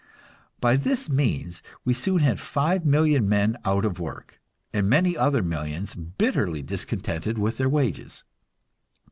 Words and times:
By 0.59 0.77
this 0.77 1.11
means 1.11 1.61
we 1.85 1.93
soon 1.93 2.17
had 2.21 2.39
five 2.39 2.83
million 2.87 3.29
men 3.29 3.55
out 3.63 3.85
of 3.85 3.99
work, 3.99 4.41
and 4.73 4.89
many 4.89 5.15
other 5.15 5.43
millions 5.43 5.93
bitterly 5.93 6.63
discontented 6.63 7.37
with 7.37 7.57
their 7.59 7.69
wages. 7.69 8.23